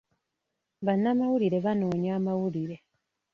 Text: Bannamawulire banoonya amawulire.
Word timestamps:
Bannamawulire 0.85 1.57
banoonya 1.65 2.11
amawulire. 2.19 2.77